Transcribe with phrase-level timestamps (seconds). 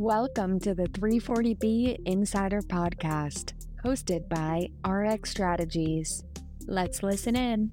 [0.00, 3.52] Welcome to the 340B Insider Podcast,
[3.84, 6.22] hosted by RxStrategies.
[6.66, 7.70] Let's listen in.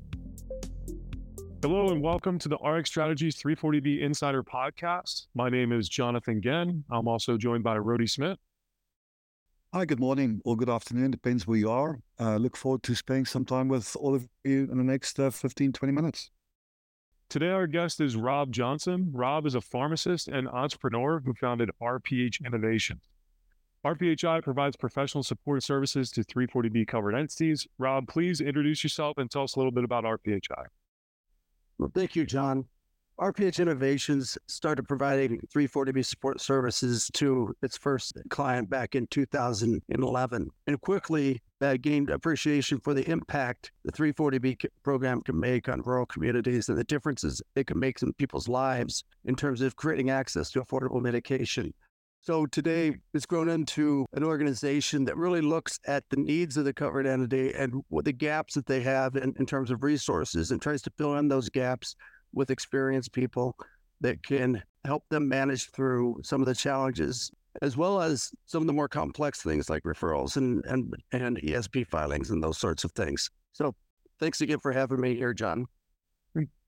[1.61, 5.27] Hello and welcome to the RxStrategies 340B Insider Podcast.
[5.35, 6.83] My name is Jonathan Ghenn.
[6.91, 8.37] I'm also joined by Rhodie Smith.
[9.73, 12.01] Hi, good morning or good afternoon, depends where you are.
[12.19, 15.29] Uh, look forward to spending some time with all of you in the next uh,
[15.29, 16.29] 15, 20 minutes.
[17.29, 19.11] Today, our guest is Rob Johnson.
[19.13, 23.01] Rob is a pharmacist and entrepreneur who founded RPH Innovations.
[23.85, 27.67] RPHI provides professional support services to 340B covered entities.
[27.77, 30.67] Rob, please introduce yourself and tell us a little bit about RPHI.
[31.77, 32.63] Well, thank you, John.
[33.19, 40.81] RPH Innovations started providing 340B support services to its first client back in 2011 and
[40.81, 46.69] quickly uh, gained appreciation for the impact the 340B program can make on rural communities
[46.69, 50.61] and the differences it can make in people's lives in terms of creating access to
[50.61, 51.73] affordable medication.
[52.21, 56.73] So today it's grown into an organization that really looks at the needs of the
[56.73, 60.81] covered entity and the gaps that they have in, in terms of resources and tries
[60.83, 61.95] to fill in those gaps
[62.33, 63.55] with experienced people
[64.01, 68.67] that can help them manage through some of the challenges, as well as some of
[68.67, 72.91] the more complex things like referrals and, and, and ESP filings and those sorts of
[72.91, 73.29] things.
[73.53, 73.75] So
[74.19, 75.65] thanks again for having me here, John.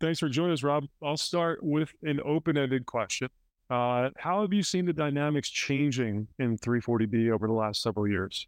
[0.02, 0.86] Thanks for joining us, Rob.
[1.04, 3.30] I'll start with an open ended question.
[3.70, 8.48] Uh, how have you seen the dynamics changing in 340B over the last several years?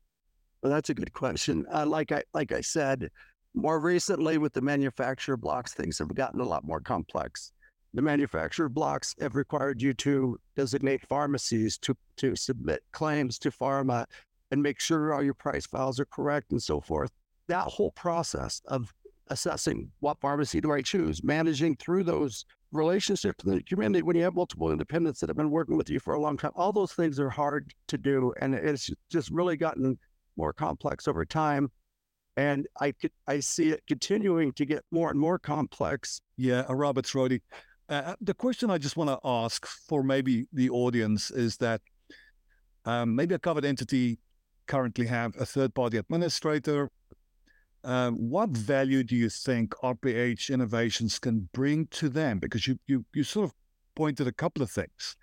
[0.64, 1.66] Well, that's a good question.
[1.72, 3.10] Uh, like I like I said,
[3.54, 7.52] more recently, with the manufacturer blocks, things have gotten a lot more complex.
[7.94, 14.06] The manufacturer blocks have required you to designate pharmacies to, to submit claims to pharma
[14.52, 17.12] and make sure all your price files are correct and so forth.
[17.48, 18.94] That whole process of
[19.28, 24.24] assessing what pharmacy do I choose, managing through those relationships in the community when you
[24.24, 26.94] have multiple independents that have been working with you for a long time, all those
[26.94, 28.34] things are hard to do.
[28.40, 29.98] And it's just really gotten
[30.38, 31.70] more complex over time
[32.38, 32.94] and I
[33.28, 36.22] I see it continuing to get more and more complex.
[36.38, 37.42] Yeah, uh, Robert Rhodie.
[37.90, 41.82] Uh, uh, the question I just want to ask for maybe the audience is that
[42.86, 44.20] um, maybe a covered entity
[44.68, 46.90] currently have a third party administrator.
[47.84, 52.40] Um, what value do you think RPH innovations can bring to them?
[52.40, 53.54] Because you you you sort of
[53.96, 55.16] pointed a couple of things.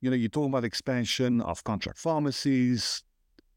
[0.00, 3.02] You know, you're talking about expansion of contract pharmacies,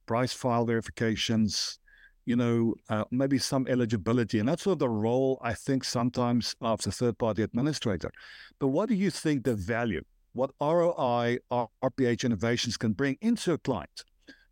[0.05, 1.79] price file verifications,
[2.25, 4.39] you know, uh, maybe some eligibility.
[4.39, 8.11] And that's sort of the role, I think, sometimes of the third party administrator.
[8.59, 10.03] But what do you think the value,
[10.33, 14.03] what ROI RPH innovations can bring into a client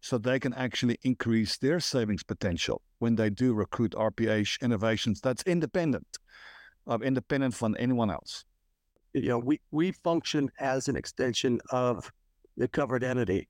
[0.01, 5.43] so they can actually increase their savings potential when they do recruit RPH innovations that's
[5.43, 6.17] independent,
[6.87, 8.43] of independent from anyone else?
[9.13, 12.11] You know, we, we function as an extension of
[12.57, 13.47] the covered entity.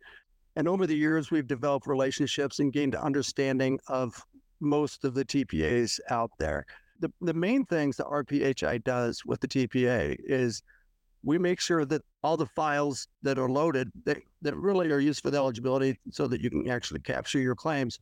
[0.56, 4.22] And over the years, we've developed relationships and gained understanding of
[4.60, 6.66] most of the TPAs out there.
[7.00, 10.62] The, the main things that RPHI does with the TPA is
[11.24, 15.22] we make sure that all the files that are loaded that, that really are used
[15.22, 18.00] for the eligibility so that you can actually capture your claims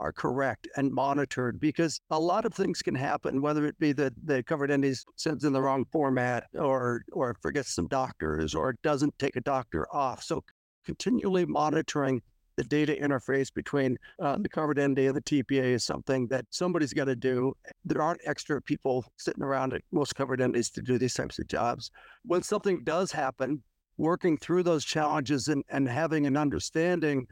[0.00, 4.12] are correct and monitored because a lot of things can happen, whether it be that
[4.24, 9.16] the covered entities sends in the wrong format or or forgets some doctors or doesn't
[9.18, 10.22] take a doctor off.
[10.22, 10.42] So
[10.84, 12.22] continually monitoring
[12.56, 16.92] the data interface between uh, the covered entity and the TPA is something that somebody's
[16.92, 17.52] got to do.
[17.84, 21.48] There aren't extra people sitting around at most covered entities to do these types of
[21.48, 21.90] jobs.
[22.24, 23.62] When something does happen,
[23.96, 27.26] working through those challenges and, and having an understanding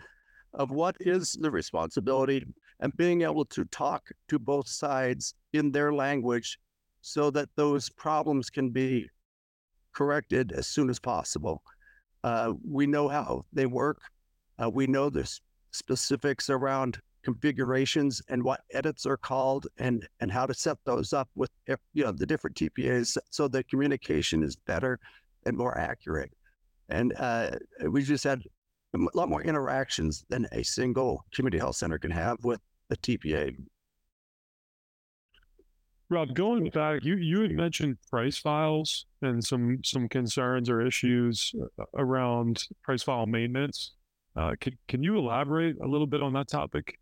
[0.54, 2.44] of what is the responsibility
[2.80, 6.58] and being able to talk to both sides in their language
[7.00, 9.08] so that those problems can be
[9.92, 11.62] corrected as soon as possible.
[12.24, 14.00] Uh, we know how they work.
[14.62, 15.28] Uh, we know the
[15.72, 21.28] specifics around configurations and what edits are called and and how to set those up
[21.36, 21.50] with
[21.94, 24.98] you know the different TPAs so the communication is better
[25.46, 26.32] and more accurate.
[26.88, 27.52] And uh,
[27.88, 28.42] we just had
[28.94, 32.60] a lot more interactions than a single community health center can have with
[32.90, 33.56] a TPA.
[36.12, 41.54] Rob, going back, you you had mentioned price files and some some concerns or issues
[41.80, 43.92] uh, around price file maintenance.
[44.36, 46.98] Uh, can can you elaborate a little bit on that topic?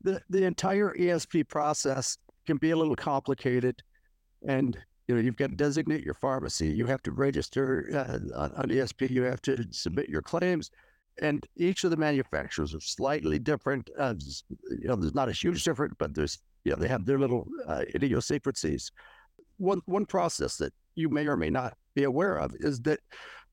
[0.00, 2.16] The the entire ESP process
[2.46, 3.82] can be a little complicated,
[4.48, 4.74] and
[5.06, 6.68] you know you've got to designate your pharmacy.
[6.68, 9.10] You have to register uh, on, on ESP.
[9.10, 10.70] You have to submit your claims,
[11.20, 13.90] and each of the manufacturers are slightly different.
[13.98, 14.14] Uh,
[14.70, 17.46] you know, there's not a huge difference, but there's you know, they have their little
[17.66, 18.90] uh, idiosyncrasies.
[19.58, 23.00] One one process that you may or may not be aware of is that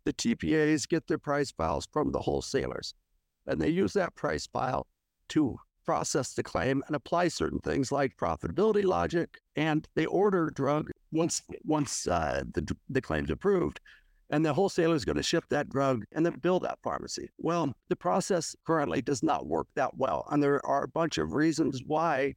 [0.06, 2.94] the TPAs get their price files from the wholesalers,
[3.46, 4.88] and they use that price file
[5.30, 9.40] to process the claim and apply certain things like profitability logic.
[9.56, 13.80] And they order drug once once uh, the the claim's approved,
[14.30, 17.30] and the wholesaler is going to ship that drug and then bill that pharmacy.
[17.38, 21.34] Well, the process currently does not work that well, and there are a bunch of
[21.34, 22.36] reasons why.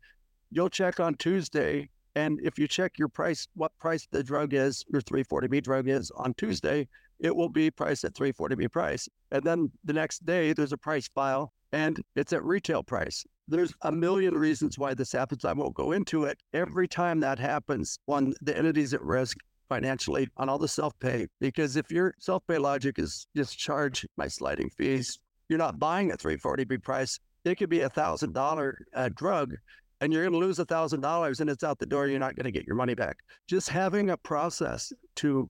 [0.50, 4.84] You'll check on Tuesday and if you check your price, what price the drug is,
[4.88, 6.88] your 340B drug is on Tuesday,
[7.20, 9.08] it will be priced at 340B price.
[9.30, 13.24] And then the next day, there's a price file and it's at retail price.
[13.46, 15.44] There's a million reasons why this happens.
[15.44, 16.38] I won't go into it.
[16.52, 19.36] Every time that happens, one, the entity's at risk
[19.68, 21.26] financially on all the self pay.
[21.40, 25.18] Because if your self pay logic is just charge my sliding fees,
[25.48, 27.18] you're not buying a 340B price.
[27.44, 29.54] It could be a thousand dollar uh, drug
[30.00, 32.06] and you're going to lose a thousand dollars and it's out the door.
[32.06, 33.18] You're not going to get your money back.
[33.46, 35.48] Just having a process to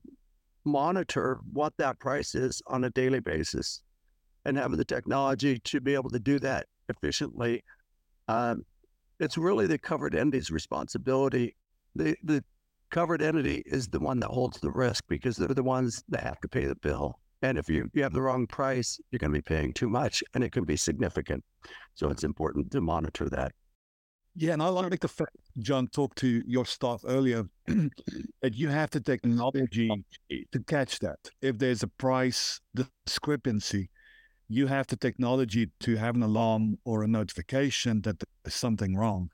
[0.65, 3.81] monitor what that price is on a daily basis
[4.45, 7.63] and having the technology to be able to do that efficiently.
[8.27, 8.65] Um,
[9.19, 11.55] it's really the covered entity's responsibility.
[11.95, 12.43] The, the
[12.89, 16.39] covered entity is the one that holds the risk because they're the ones that have
[16.41, 17.19] to pay the bill.
[17.43, 20.23] And if you, you have the wrong price, you're going to be paying too much
[20.33, 21.43] and it can be significant.
[21.95, 23.53] So it's important to monitor that.
[24.35, 28.89] Yeah, and I like the fact John talked to your staff earlier that you have
[28.91, 29.89] the technology
[30.29, 31.19] to catch that.
[31.41, 32.61] If there's a price
[33.05, 33.89] discrepancy,
[34.47, 39.29] you have the technology to have an alarm or a notification that there's something wrong.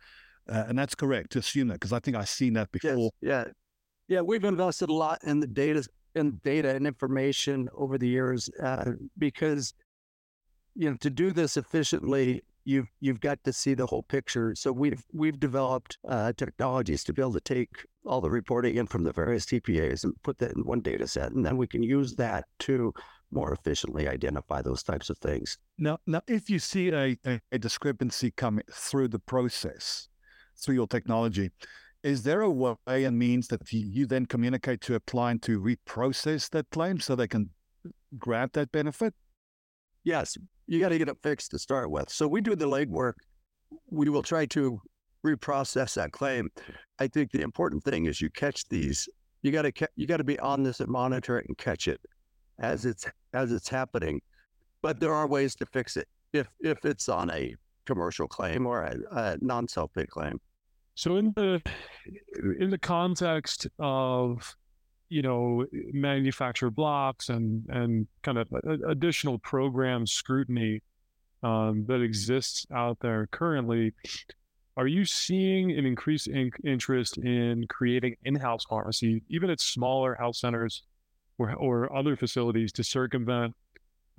[0.50, 3.12] Uh, and that's correct to assume that because I think I've seen that before.
[3.22, 3.52] Yes, yeah,
[4.08, 5.86] yeah, we've invested a lot in the data
[6.16, 9.74] and data and information over the years uh, because
[10.76, 14.54] you know to do this efficiently you've you've got to see the whole picture.
[14.54, 18.88] So we've we've developed uh, technologies to be able to take all the reporting in
[18.88, 21.82] from the various TPAs and put that in one data set, and then we can
[21.82, 22.94] use that to
[23.32, 25.58] more efficiently identify those types of things.
[25.78, 30.08] Now, now, if you see a, a, a discrepancy coming through the process,
[30.58, 31.52] through your technology,
[32.04, 35.60] is there a way and means that you, you then communicate to a client to
[35.60, 37.50] reprocess that claim so they can
[38.18, 39.14] grab that benefit?
[40.04, 40.38] Yes,
[40.68, 42.10] you got to get it fixed to start with.
[42.10, 43.14] So we do the legwork.
[43.90, 44.80] We will try to
[45.26, 46.50] reprocess that claim.
[47.00, 49.08] I think the important thing is you catch these.
[49.42, 52.02] You got to you got to be on this and monitor it and catch it
[52.60, 54.22] as it's as it's happening.
[54.82, 57.56] But there are ways to fix it if if it's on a
[57.86, 60.40] commercial claim or a, a non self pay claim.
[60.96, 61.62] So in the
[62.60, 64.56] in the context of
[65.10, 68.48] you know, manufacturer blocks and and kind of
[68.88, 70.82] additional program scrutiny
[71.44, 73.94] um, that exists out there currently.
[74.76, 80.36] Are you seeing an increased in- interest in creating in-house pharmacy, even at smaller health
[80.36, 80.84] centers
[81.40, 83.56] or, or other facilities, to circumvent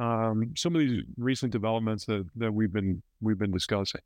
[0.00, 4.00] um, some of these recent developments that, that we've been we've been discussing?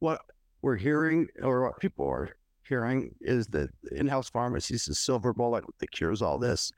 [0.00, 0.20] What
[0.60, 2.36] we're hearing, or what people are
[2.68, 6.72] hearing is that in-house pharmacy is silver bullet that cures all this.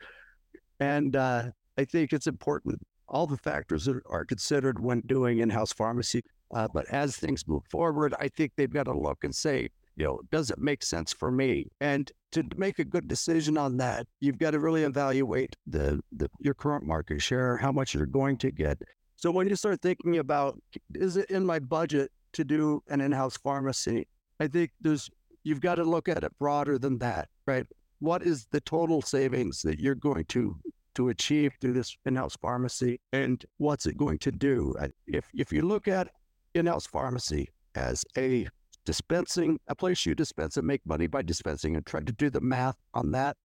[0.80, 2.80] And uh, I think it's important.
[3.08, 6.22] All the factors are considered when doing in-house pharmacy.
[6.54, 10.04] Uh, but as things move forward, I think they've got to look and say, you
[10.04, 11.66] know, does it make sense for me?
[11.80, 16.28] And to make a good decision on that, you've got to really evaluate the, the
[16.40, 18.78] your current market share, how much you're going to get.
[19.16, 20.60] So when you start thinking about,
[20.94, 24.08] is it in my budget to do an in-house pharmacy?
[24.40, 25.08] I think there's
[25.44, 27.66] you've got to look at it broader than that, right?
[28.00, 30.56] What is the total savings that you're going to
[30.94, 34.74] to achieve through this in-house pharmacy, and what's it going to do?
[35.06, 36.08] If if you look at
[36.54, 38.46] in-house pharmacy as a
[38.84, 42.40] dispensing, a place you dispense and make money by dispensing, and try to do the
[42.40, 43.36] math on that,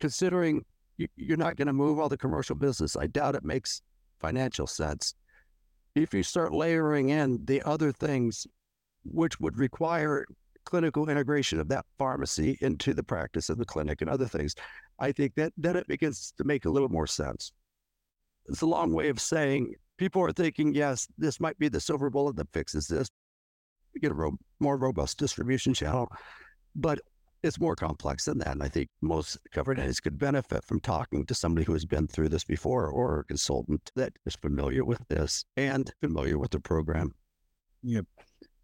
[0.00, 0.64] considering
[1.16, 3.82] you're not going to move all the commercial business, I doubt it makes
[4.18, 5.14] financial sense.
[5.94, 8.46] If you start layering in the other things,
[9.04, 10.26] which would require
[10.70, 14.54] clinical integration of that pharmacy into the practice of the clinic and other things,
[14.98, 17.52] I think that then it begins to make a little more sense.
[18.46, 22.08] It's a long way of saying people are thinking, yes, this might be the silver
[22.10, 23.08] bullet that fixes this.
[23.94, 26.08] We get a ro- more robust distribution channel,
[26.74, 27.00] but
[27.42, 28.48] it's more complex than that.
[28.52, 32.06] And I think most covered entities could benefit from talking to somebody who has been
[32.06, 36.60] through this before or a consultant that is familiar with this and familiar with the
[36.60, 37.14] program.
[37.82, 38.06] Yep.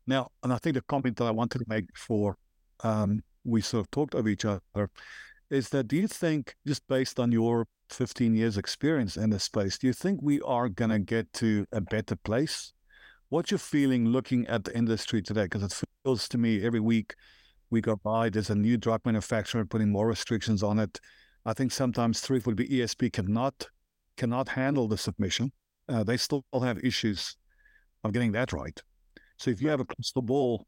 [0.07, 2.37] Now, and I think the comment that I wanted to make before
[2.83, 4.91] um, we sort of talked of each other
[5.51, 9.79] is that do you think, just based on your 15 years experience in this space,
[9.79, 12.73] do you think we are going to get to a better place?
[13.29, 15.45] What's your feeling looking at the industry today?
[15.45, 17.15] Because it feels to me every week
[17.71, 21.01] we go by, there's a new drug manufacturer putting more restrictions on it.
[21.45, 23.67] I think sometimes 340B ESP cannot
[24.17, 25.53] cannot handle the submission.
[25.89, 27.37] Uh, they still have issues
[28.03, 28.81] of getting that right.
[29.37, 30.66] So if you have a crystal ball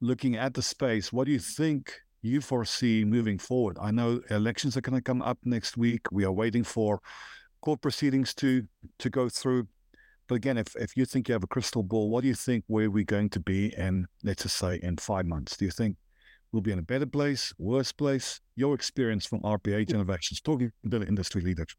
[0.00, 1.92] looking at the space, what do you think
[2.22, 3.76] you foresee moving forward?
[3.80, 6.10] I know elections are going to come up next week.
[6.12, 7.00] We are waiting for
[7.60, 8.62] court proceedings to
[8.98, 9.66] to go through.
[10.26, 12.64] But again, if, if you think you have a crystal ball, what do you think
[12.66, 15.56] where we're going to be in, let's just say, in five months?
[15.56, 15.96] Do you think
[16.50, 18.40] we'll be in a better place, worse place?
[18.56, 21.76] Your experience from RPH Innovations, talking to the industry leaders.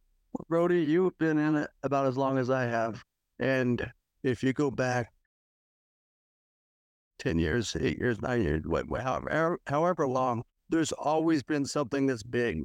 [0.47, 3.03] Rhodie, you've been in it about as long as I have.
[3.39, 3.91] And
[4.23, 5.11] if you go back
[7.19, 8.63] 10 years, eight years, nine years,
[9.01, 12.63] however, however long, there's always been something that's big.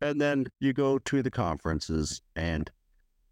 [0.00, 2.70] And then you go to the conferences and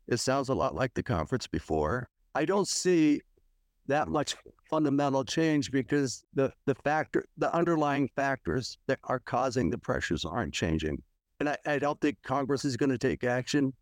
[0.06, 2.08] it sounds a lot like the conference before.
[2.34, 3.22] I don't see
[3.86, 4.36] that much
[4.68, 10.52] fundamental change because the, the factor, the underlying factors that are causing the pressures aren't
[10.52, 11.02] changing.
[11.40, 13.72] And I, I don't think Congress is going to take action.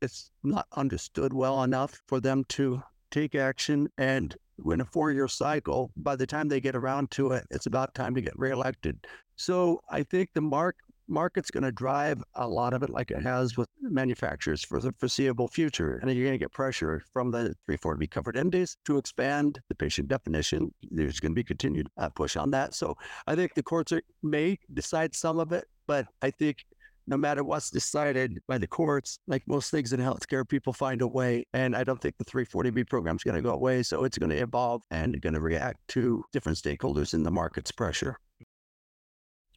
[0.00, 3.88] It's not understood well enough for them to take action.
[3.98, 7.66] And in a four year cycle, by the time they get around to it, it's
[7.66, 9.06] about time to get reelected.
[9.36, 10.76] So I think the mark
[11.08, 14.92] market's going to drive a lot of it like it has with manufacturers for the
[14.92, 15.96] foreseeable future.
[15.96, 20.08] And you're going to get pressure from the 340B covered entities to expand the patient
[20.08, 20.72] definition.
[20.90, 22.74] There's going to be continued uh, push on that.
[22.74, 22.94] So
[23.26, 26.64] I think the courts are, may decide some of it, but I think
[27.08, 31.06] no matter what's decided by the courts, like most things in healthcare, people find a
[31.08, 31.46] way.
[31.54, 33.82] And I don't think the 340B program is going to go away.
[33.82, 37.72] So it's going to evolve and going to react to different stakeholders in the market's
[37.72, 38.18] pressure.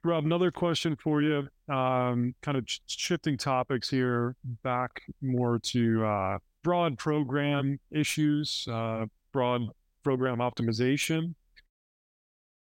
[0.04, 1.48] Rob, another question for you.
[1.72, 9.62] Um, kind of shifting topics here, back more to uh, broad program issues, uh, broad
[10.04, 11.36] program optimization.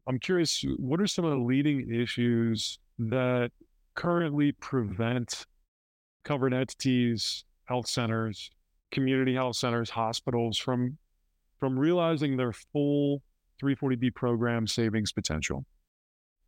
[0.08, 3.52] I'm curious, what are some of the leading issues that
[3.96, 5.46] currently prevent
[6.24, 8.50] covered entities, health centers,
[8.92, 10.98] community health centers, hospitals from
[11.60, 13.22] from realizing their full
[13.62, 15.66] 340B program savings potential?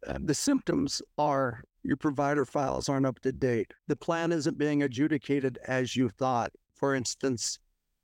[0.08, 3.72] Uh, the symptoms are your provider files aren't up to date.
[3.88, 6.52] The plan isn't being adjudicated as you thought.
[6.74, 7.60] For instance,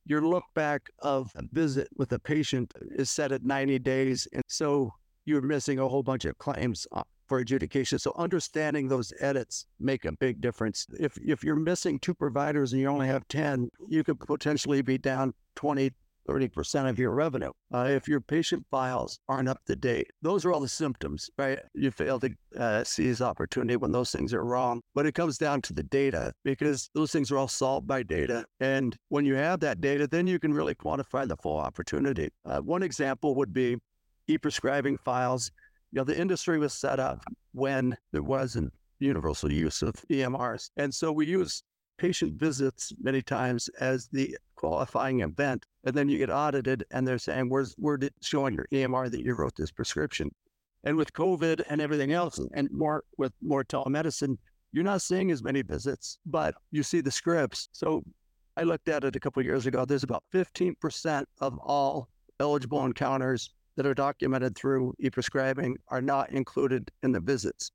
[0.06, 4.28] your look back of a visit with a patient is set at 90 days.
[4.34, 4.94] And so
[5.26, 6.88] you're missing a whole bunch of claims
[7.30, 8.00] for adjudication.
[8.00, 10.88] So understanding those edits make a big difference.
[11.00, 14.98] If if you're missing two providers and you only have 10, you could potentially be
[14.98, 15.92] down 20,
[16.28, 17.52] 30% of your revenue.
[17.74, 21.60] Uh, if your patient files aren't up to date, those are all the symptoms, right?
[21.74, 24.82] You fail to uh, seize opportunity when those things are wrong.
[24.96, 28.46] But it comes down to the data because those things are all solved by data.
[28.60, 32.30] And when you have that data, then you can really quantify the full opportunity.
[32.46, 33.78] Uh, one example would be
[34.28, 35.52] e-prescribing files
[35.92, 40.70] you know, the industry was set up when there wasn't universal use of EMRs.
[40.78, 41.64] And so we use
[41.98, 45.66] patient visits many times as the qualifying event.
[45.84, 49.34] And then you get audited and they're saying, where's, we're showing your EMR that you
[49.34, 50.30] wrote this prescription.
[50.84, 54.38] And with COVID and everything else, and more with more telemedicine,
[54.72, 57.68] you're not seeing as many visits, but you see the scripts.
[57.74, 58.04] So
[58.56, 59.84] I looked at it a couple years ago.
[59.84, 62.08] There's about 15% of all
[62.40, 67.72] eligible encounters that are documented through e-prescribing are not included in the visits.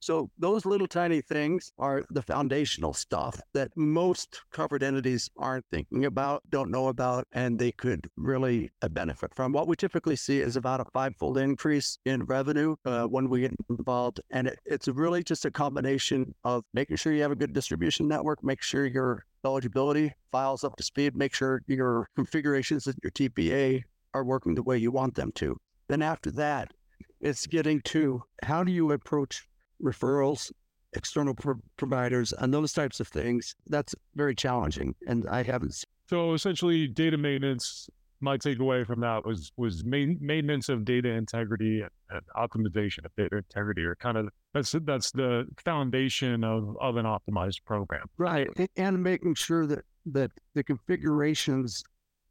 [0.00, 6.04] So those little tiny things are the foundational stuff that most covered entities aren't thinking
[6.04, 9.52] about, don't know about, and they could really uh, benefit from.
[9.52, 13.54] What we typically see is about a five-fold increase in revenue uh, when we get
[13.70, 17.52] involved, and it, it's really just a combination of making sure you have a good
[17.52, 22.96] distribution network, make sure your eligibility files up to speed, make sure your configurations of
[23.02, 23.82] your TPA
[24.14, 25.56] are working the way you want them to.
[25.88, 26.72] Then after that,
[27.20, 29.46] it's getting to how do you approach
[29.82, 30.52] referrals,
[30.94, 33.54] external pro- providers, and those types of things.
[33.66, 35.84] That's very challenging, and I haven't.
[36.08, 37.88] So essentially, data maintenance.
[38.20, 43.14] My takeaway from that was was main, maintenance of data integrity and, and optimization of
[43.14, 48.06] data integrity, or kind of that's that's the foundation of, of an optimized program.
[48.16, 51.84] Right, and making sure that that the configurations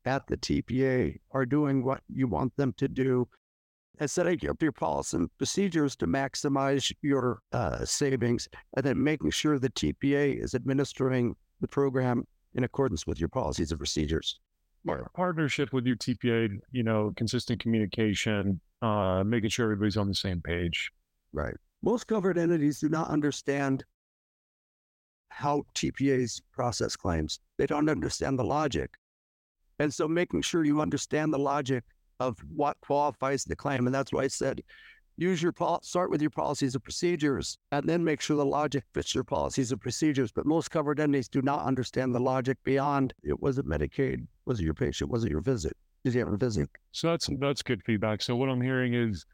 [0.05, 3.27] at the TPA are doing what you want them to do
[3.99, 9.31] and setting up your policy and procedures to maximize your uh, savings, and then making
[9.31, 14.39] sure the TPA is administering the program in accordance with your policies and procedures.
[15.15, 20.41] Partnership with your TPA, you know, consistent communication, uh, making sure everybody's on the same
[20.41, 20.91] page.
[21.33, 21.55] Right.
[21.81, 23.83] Most covered entities do not understand
[25.29, 27.39] how TPAs process claims.
[27.57, 28.91] They don't understand the logic.
[29.79, 31.83] And so making sure you understand the logic
[32.19, 33.85] of what qualifies the claim.
[33.85, 34.61] And that's why I said
[35.17, 38.83] use your pol- start with your policies and procedures and then make sure the logic
[38.93, 40.31] fits your policies and procedures.
[40.31, 44.59] But most covered entities do not understand the logic beyond it was it Medicaid, was
[44.59, 45.75] it your patient, was it your visit?
[46.03, 46.69] Did you have a visit?
[46.91, 48.21] So that's that's good feedback.
[48.21, 49.25] So what I'm hearing is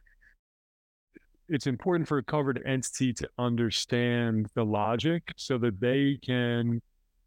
[1.48, 6.80] it's important for a covered entity to understand the logic so that they can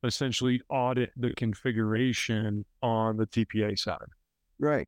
[0.03, 3.97] essentially audit the configuration on the TPA side.
[4.59, 4.88] Right.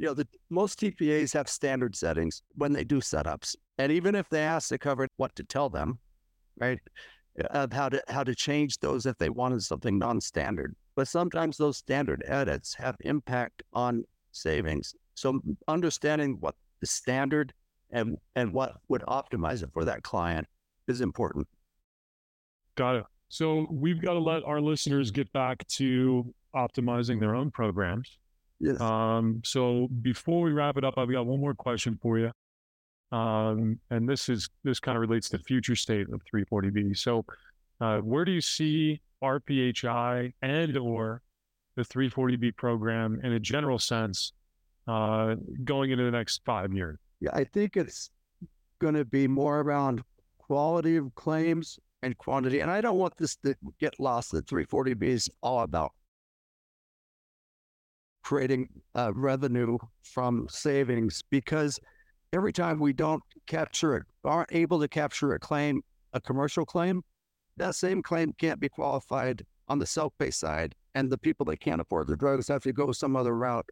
[0.00, 3.54] You know, the most TPAs have standard settings when they do setups.
[3.76, 5.98] And even if they ask the covered what to tell them,
[6.58, 6.78] right,
[7.50, 10.74] of how to how to change those if they wanted something non-standard.
[10.96, 14.94] But sometimes those standard edits have impact on savings.
[15.16, 15.38] So
[15.68, 17.52] understanding what the standard
[17.90, 20.46] and and what would optimize it for that client
[20.88, 21.46] is important.
[22.74, 23.04] Got it.
[23.28, 28.16] So we've got to let our listeners get back to optimizing their own programs.
[28.60, 28.80] Yes.
[28.80, 32.30] Um, so before we wrap it up, I've got one more question for you.
[33.10, 36.96] Um, and this is this kind of relates to future state of 340B.
[36.96, 37.24] So
[37.80, 41.22] uh, where do you see RPHI and or
[41.76, 44.32] the 340B program in a general sense
[44.86, 46.98] uh, going into the next five years?
[47.20, 48.10] Yeah, I think it's
[48.80, 50.02] going to be more around
[50.38, 52.60] quality of claims and quantity.
[52.60, 55.92] And I don't want this to get lost that 340B is all about
[58.22, 61.78] creating uh, revenue from savings because
[62.32, 67.02] every time we don't capture it, aren't able to capture a claim, a commercial claim,
[67.56, 70.74] that same claim can't be qualified on the self-pay side.
[70.94, 73.66] And the people that can't afford the drugs have to go some other route.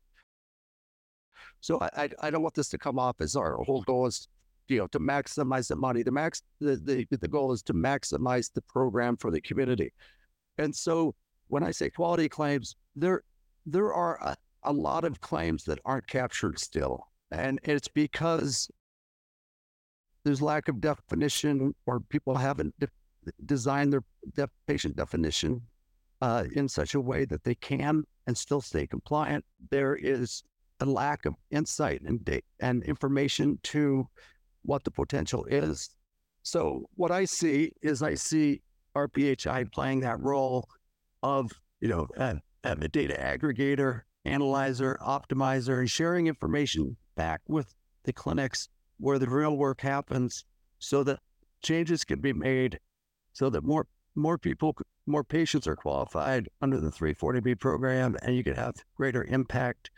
[1.60, 4.28] So I, I, I don't want this to come off as our whole goal is,
[4.68, 6.02] you know, to maximize the money.
[6.02, 9.92] The max the, the the goal is to maximize the program for the community.
[10.58, 11.14] And so
[11.48, 13.22] when I say quality claims, there
[13.72, 17.08] there are a, a lot of claims that aren't captured still.
[17.30, 18.70] And it's because
[20.24, 22.88] there's lack of definition or people haven't de-
[23.44, 23.92] designed
[24.34, 25.62] their patient definition
[26.20, 29.44] uh, in such a way that they can and still stay compliant.
[29.70, 30.42] There is
[30.80, 32.28] a lack of insight and
[32.60, 34.08] and information to
[34.62, 35.90] what the potential is.
[36.42, 38.62] So what I see is I see
[38.96, 40.68] RPHI playing that role
[41.22, 41.50] of
[41.80, 42.06] you know
[42.64, 48.68] uh, uh, a data aggregator, analyzer, optimizer, and sharing information back with the clinics
[48.98, 50.44] where the real work happens,
[50.78, 51.20] so that
[51.62, 52.78] changes can be made,
[53.32, 58.42] so that more more people, more patients are qualified under the 340B program, and you
[58.42, 59.90] can have greater impact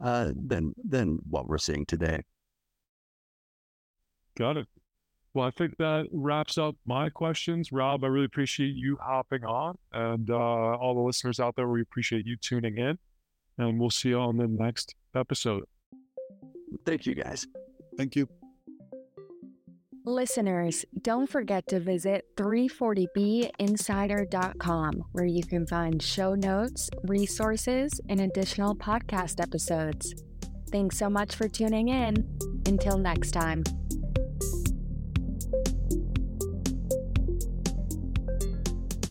[0.00, 2.22] uh, than than what we're seeing today.
[4.36, 4.66] Got it.
[5.34, 7.72] Well, I think that wraps up my questions.
[7.72, 9.76] Rob, I really appreciate you hopping on.
[9.92, 12.98] And uh, all the listeners out there, we appreciate you tuning in.
[13.58, 15.64] And we'll see you on the next episode.
[16.86, 17.48] Thank you, guys.
[17.96, 18.28] Thank you.
[20.06, 28.76] Listeners, don't forget to visit 340binsider.com where you can find show notes, resources, and additional
[28.76, 30.14] podcast episodes.
[30.70, 32.28] Thanks so much for tuning in.
[32.66, 33.64] Until next time.